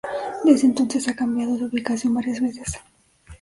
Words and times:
Desde 0.45 0.65
entonces 0.65 1.07
ha 1.07 1.15
cambiado 1.15 1.59
de 1.59 1.65
ubicación 1.65 2.15
varias 2.15 2.41
veces. 2.41 2.73